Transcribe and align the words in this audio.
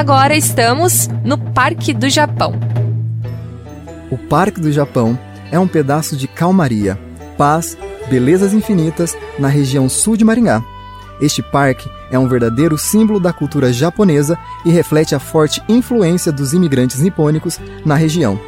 Agora 0.00 0.34
estamos 0.34 1.08
no 1.22 1.36
Parque 1.36 1.92
do 1.92 2.08
Japão. 2.08 2.54
O 4.10 4.16
Parque 4.16 4.58
do 4.58 4.72
Japão 4.72 5.18
é 5.52 5.58
um 5.58 5.68
pedaço 5.68 6.16
de 6.16 6.26
calmaria, 6.26 6.98
paz, 7.36 7.76
belezas 8.08 8.54
infinitas 8.54 9.14
na 9.38 9.46
região 9.46 9.90
sul 9.90 10.16
de 10.16 10.24
Maringá. 10.24 10.64
Este 11.20 11.42
parque 11.42 11.86
é 12.10 12.18
um 12.18 12.26
verdadeiro 12.26 12.78
símbolo 12.78 13.20
da 13.20 13.30
cultura 13.30 13.74
japonesa 13.74 14.38
e 14.64 14.70
reflete 14.70 15.14
a 15.14 15.20
forte 15.20 15.62
influência 15.68 16.32
dos 16.32 16.54
imigrantes 16.54 17.00
nipônicos 17.00 17.60
na 17.84 17.94
região. 17.94 18.40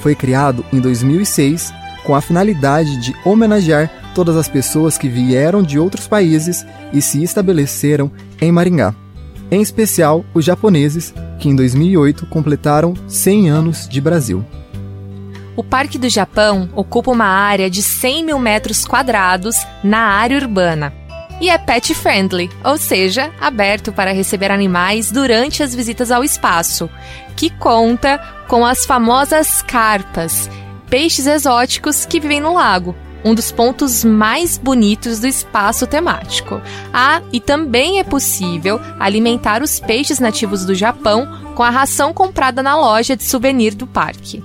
Foi 0.00 0.14
criado 0.14 0.64
em 0.72 0.80
2006 0.80 1.70
com 2.02 2.14
a 2.14 2.22
finalidade 2.22 2.96
de 2.96 3.14
homenagear 3.26 3.90
todas 4.14 4.36
as 4.36 4.48
pessoas 4.48 4.96
que 4.96 5.10
vieram 5.10 5.62
de 5.62 5.78
outros 5.78 6.08
países 6.08 6.64
e 6.94 7.02
se 7.02 7.22
estabeleceram 7.22 8.10
em 8.40 8.50
Maringá. 8.50 8.94
Em 9.50 9.60
especial 9.60 10.24
os 10.34 10.44
japoneses, 10.44 11.14
que 11.38 11.48
em 11.48 11.56
2008 11.56 12.26
completaram 12.26 12.94
100 13.06 13.50
anos 13.50 13.88
de 13.88 14.00
Brasil. 14.00 14.44
O 15.56 15.62
Parque 15.62 15.98
do 15.98 16.08
Japão 16.08 16.68
ocupa 16.74 17.10
uma 17.10 17.26
área 17.26 17.70
de 17.70 17.82
100 17.82 18.24
mil 18.24 18.38
metros 18.38 18.84
quadrados 18.84 19.56
na 19.82 20.00
área 20.00 20.38
urbana 20.38 20.92
e 21.40 21.48
é 21.48 21.58
pet 21.58 21.94
friendly, 21.94 22.50
ou 22.64 22.78
seja, 22.78 23.32
aberto 23.40 23.92
para 23.92 24.12
receber 24.12 24.50
animais 24.50 25.10
durante 25.10 25.62
as 25.62 25.74
visitas 25.74 26.10
ao 26.10 26.22
espaço, 26.22 26.88
que 27.36 27.50
conta 27.50 28.18
com 28.48 28.64
as 28.64 28.84
famosas 28.84 29.62
carpas, 29.62 30.48
peixes 30.88 31.26
exóticos 31.26 32.06
que 32.06 32.20
vivem 32.20 32.40
no 32.40 32.54
lago, 32.54 32.94
um 33.24 33.34
dos 33.34 33.50
pontos 33.50 34.04
mais 34.04 34.58
bonitos 34.58 35.18
do 35.18 35.26
espaço 35.26 35.86
temático. 35.86 36.60
Ah, 36.92 37.22
e 37.32 37.40
também 37.40 37.98
é 37.98 38.04
possível 38.04 38.80
alimentar 39.00 39.62
os 39.62 39.80
peixes 39.80 40.20
nativos 40.20 40.64
do 40.64 40.74
Japão 40.74 41.26
com 41.54 41.62
a 41.62 41.70
ração 41.70 42.12
comprada 42.12 42.62
na 42.62 42.76
loja 42.76 43.16
de 43.16 43.24
souvenir 43.24 43.74
do 43.74 43.86
parque. 43.86 44.42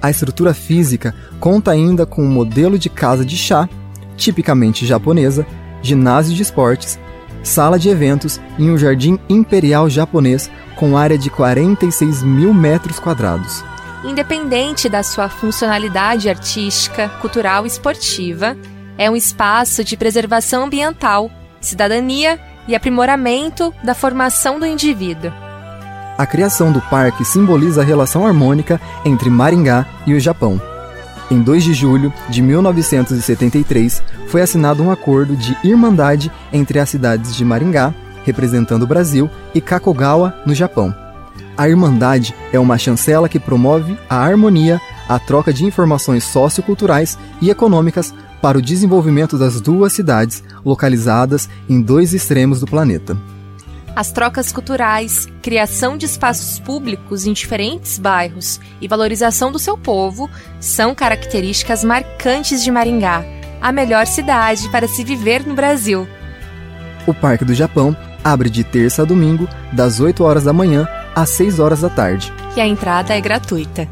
A 0.00 0.10
estrutura 0.10 0.54
física 0.54 1.14
conta 1.38 1.70
ainda 1.70 2.06
com 2.06 2.22
um 2.22 2.30
modelo 2.30 2.78
de 2.78 2.88
casa 2.88 3.24
de 3.24 3.36
chá, 3.36 3.68
tipicamente 4.16 4.86
japonesa, 4.86 5.46
ginásio 5.82 6.34
de 6.34 6.42
esportes, 6.42 6.98
sala 7.42 7.78
de 7.78 7.88
eventos 7.88 8.40
e 8.58 8.64
um 8.64 8.76
jardim 8.76 9.18
imperial 9.28 9.88
japonês 9.88 10.50
com 10.74 10.96
área 10.96 11.16
de 11.16 11.30
46 11.30 12.22
mil 12.22 12.52
metros 12.52 12.98
quadrados. 12.98 13.64
Independente 14.04 14.88
da 14.88 15.02
sua 15.02 15.28
funcionalidade 15.28 16.28
artística, 16.28 17.08
cultural 17.20 17.64
e 17.64 17.68
esportiva, 17.68 18.56
é 18.96 19.10
um 19.10 19.16
espaço 19.16 19.82
de 19.82 19.96
preservação 19.96 20.64
ambiental, 20.64 21.30
cidadania 21.60 22.38
e 22.68 22.74
aprimoramento 22.74 23.74
da 23.82 23.94
formação 23.94 24.58
do 24.58 24.66
indivíduo. 24.66 25.32
A 26.16 26.26
criação 26.26 26.72
do 26.72 26.80
parque 26.82 27.24
simboliza 27.24 27.82
a 27.82 27.84
relação 27.84 28.26
harmônica 28.26 28.80
entre 29.04 29.28
Maringá 29.28 29.86
e 30.06 30.14
o 30.14 30.20
Japão 30.20 30.60
em 31.30 31.42
2 31.42 31.64
de 31.64 31.74
julho 31.74 32.12
de 32.28 32.40
1973, 32.40 34.02
foi 34.28 34.42
assinado 34.42 34.82
um 34.82 34.90
acordo 34.90 35.36
de 35.36 35.56
irmandade 35.64 36.30
entre 36.52 36.78
as 36.78 36.88
cidades 36.88 37.34
de 37.34 37.44
Maringá, 37.44 37.92
representando 38.24 38.84
o 38.84 38.86
Brasil, 38.86 39.30
e 39.54 39.60
Kakogawa, 39.60 40.34
no 40.46 40.54
Japão. 40.54 40.94
A 41.56 41.68
Irmandade 41.68 42.34
é 42.52 42.60
uma 42.60 42.76
chancela 42.76 43.30
que 43.30 43.40
promove 43.40 43.98
a 44.10 44.16
harmonia, 44.16 44.80
a 45.08 45.18
troca 45.18 45.52
de 45.52 45.64
informações 45.64 46.24
socioculturais 46.24 47.18
e 47.40 47.48
econômicas 47.48 48.12
para 48.42 48.58
o 48.58 48.62
desenvolvimento 48.62 49.38
das 49.38 49.58
duas 49.60 49.94
cidades, 49.94 50.44
localizadas 50.62 51.48
em 51.66 51.80
dois 51.80 52.12
extremos 52.12 52.60
do 52.60 52.66
planeta. 52.66 53.16
As 53.94 54.12
trocas 54.12 54.52
culturais, 54.52 55.26
criação 55.40 55.96
de 55.96 56.04
espaços 56.04 56.58
públicos 56.58 57.26
em 57.26 57.32
diferentes 57.32 57.98
bairros 57.98 58.60
e 58.78 58.86
valorização 58.86 59.50
do 59.50 59.58
seu 59.58 59.78
povo 59.78 60.28
são 60.60 60.94
características 60.94 61.82
marcantes 61.82 62.62
de 62.62 62.70
Maringá, 62.70 63.24
a 63.62 63.72
melhor 63.72 64.06
cidade 64.06 64.68
para 64.68 64.86
se 64.86 65.02
viver 65.02 65.46
no 65.46 65.54
Brasil. 65.54 66.06
O 67.06 67.14
Parque 67.14 67.46
do 67.46 67.54
Japão 67.54 67.96
abre 68.22 68.50
de 68.50 68.62
terça 68.62 69.00
a 69.00 69.04
domingo, 69.06 69.48
das 69.72 69.98
8 69.98 70.22
horas 70.22 70.44
da 70.44 70.52
manhã 70.52 70.86
às 71.16 71.30
6 71.30 71.58
horas 71.58 71.80
da 71.80 71.88
tarde. 71.88 72.32
E 72.54 72.60
a 72.60 72.66
entrada 72.66 73.12
é 73.12 73.20
gratuita. 73.20 73.88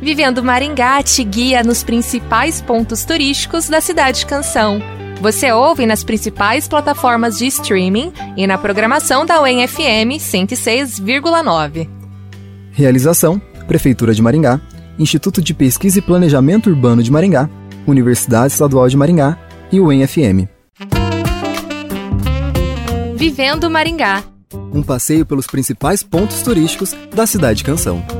Vivendo 0.00 0.42
Maringá 0.42 1.02
te 1.02 1.22
guia 1.24 1.62
nos 1.62 1.82
principais 1.82 2.62
pontos 2.62 3.04
turísticos 3.04 3.68
da 3.68 3.80
cidade 3.82 4.20
de 4.20 4.26
Canção 4.26 4.80
você 5.20 5.50
ouve 5.50 5.84
nas 5.84 6.04
principais 6.04 6.68
plataformas 6.68 7.38
de 7.38 7.46
streaming 7.46 8.12
e 8.36 8.46
na 8.46 8.56
programação 8.56 9.26
da 9.26 9.42
UEM-FM 9.42 10.16
106,9. 10.18 11.88
Realização: 12.70 13.40
Prefeitura 13.66 14.14
de 14.14 14.22
Maringá, 14.22 14.60
Instituto 14.98 15.42
de 15.42 15.52
Pesquisa 15.52 15.98
e 15.98 16.02
Planejamento 16.02 16.70
Urbano 16.70 17.02
de 17.02 17.10
Maringá, 17.10 17.50
Universidade 17.86 18.52
Estadual 18.52 18.88
de 18.88 18.96
Maringá 18.96 19.36
e 19.72 19.80
UEM-FM. 19.80 20.48
Vivendo 23.16 23.68
Maringá. 23.68 24.22
Um 24.72 24.82
passeio 24.82 25.24
pelos 25.24 25.46
principais 25.46 26.02
pontos 26.02 26.42
turísticos 26.42 26.94
da 27.14 27.26
cidade 27.26 27.64
Canção. 27.64 28.17